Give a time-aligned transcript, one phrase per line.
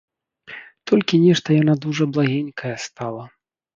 [0.91, 3.23] Толькі нешта яна дужа благенькая стала.